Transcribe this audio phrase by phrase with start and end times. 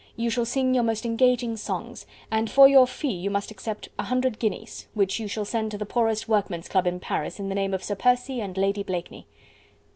[0.15, 2.07] You shall sing your most engaging songs...
[2.31, 5.77] and for your fee you must accept a hundred guineas, which you shall send to
[5.77, 9.27] the poorest workman's club in Paris in the name of Sir Percy and Lady Blakeney."